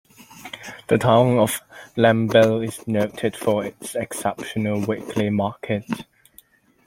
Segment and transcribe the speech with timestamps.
[0.87, 1.61] The town of
[1.95, 5.85] Lamballe is noted for its exceptional weekly market.